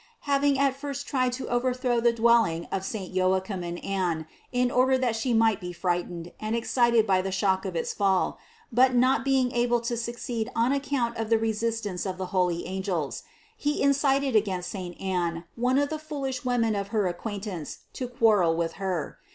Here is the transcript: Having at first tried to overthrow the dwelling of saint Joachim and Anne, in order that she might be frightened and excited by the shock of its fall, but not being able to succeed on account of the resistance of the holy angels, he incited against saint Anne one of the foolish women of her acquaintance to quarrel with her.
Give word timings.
Having 0.21 0.57
at 0.57 0.75
first 0.75 1.05
tried 1.07 1.31
to 1.33 1.47
overthrow 1.47 1.99
the 1.99 2.11
dwelling 2.11 2.65
of 2.71 2.83
saint 2.83 3.13
Joachim 3.13 3.63
and 3.63 3.77
Anne, 3.85 4.25
in 4.51 4.71
order 4.71 4.97
that 4.97 5.15
she 5.15 5.31
might 5.31 5.61
be 5.61 5.71
frightened 5.71 6.31
and 6.39 6.55
excited 6.55 7.05
by 7.05 7.21
the 7.21 7.31
shock 7.31 7.65
of 7.65 7.75
its 7.75 7.93
fall, 7.93 8.39
but 8.71 8.95
not 8.95 9.23
being 9.23 9.51
able 9.51 9.79
to 9.81 9.95
succeed 9.95 10.49
on 10.55 10.71
account 10.71 11.17
of 11.17 11.29
the 11.29 11.37
resistance 11.37 12.07
of 12.07 12.17
the 12.17 12.25
holy 12.33 12.65
angels, 12.65 13.21
he 13.55 13.79
incited 13.83 14.35
against 14.35 14.71
saint 14.71 14.99
Anne 14.99 15.43
one 15.53 15.77
of 15.77 15.89
the 15.89 15.99
foolish 15.99 16.43
women 16.43 16.75
of 16.75 16.87
her 16.87 17.05
acquaintance 17.05 17.81
to 17.93 18.07
quarrel 18.07 18.55
with 18.55 18.73
her. 18.81 19.19